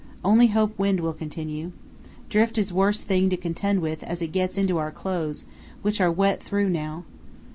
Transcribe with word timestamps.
Only 0.25 0.47
hope 0.47 0.79
wind 0.79 0.99
will 1.01 1.13
continue. 1.13 1.73
Drift 2.27 2.57
is 2.57 2.73
worst 2.73 3.05
thing 3.05 3.29
to 3.29 3.37
contend 3.37 3.81
with 3.81 4.01
as 4.01 4.19
it 4.23 4.31
gets 4.31 4.57
into 4.57 4.79
our 4.79 4.89
clothes, 4.89 5.45
which 5.83 6.01
are 6.01 6.11
wet 6.11 6.41
through 6.41 6.69
now. 6.71 7.03